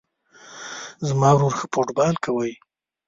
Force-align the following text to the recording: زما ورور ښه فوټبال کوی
زما 1.07 1.29
ورور 1.35 1.53
ښه 1.59 1.65
فوټبال 1.73 2.15
کوی 2.25 2.51